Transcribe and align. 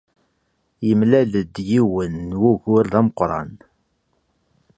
Yemlal-d 0.87 1.53
yiwen 1.69 2.13
n 2.29 2.31
wugur 2.41 2.85
d 2.91 2.93
ameqran. 2.99 3.51